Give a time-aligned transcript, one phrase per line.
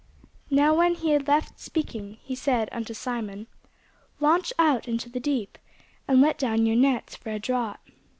[0.49, 3.45] Now when he had left speaking, he said unto Simon,
[4.19, 5.59] Launch out into the deep,
[6.07, 7.81] and let down your nets for a draught.